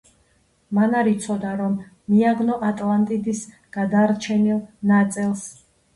მან 0.77 0.95
არ 1.01 1.09
იცოდა 1.09 1.51
რომ 1.59 1.75
მიაგნო 2.13 2.55
ატლანტიდის 2.69 3.43
გადარჩენილ 3.77 4.59
ნაწილს. 4.95 5.45